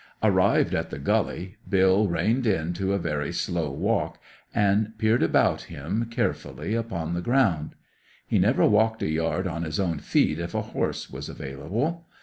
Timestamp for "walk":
3.71-4.17